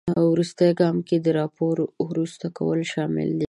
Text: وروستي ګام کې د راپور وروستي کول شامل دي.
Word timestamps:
وروستي 0.31 0.69
ګام 0.79 0.97
کې 1.07 1.17
د 1.21 1.27
راپور 1.39 1.75
وروستي 2.05 2.47
کول 2.57 2.79
شامل 2.93 3.29
دي. 3.37 3.39